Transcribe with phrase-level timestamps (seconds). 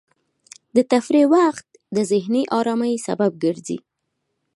[0.75, 1.65] د تفریح وخت
[1.95, 3.77] د ذهني ارامۍ سبب ګرځي.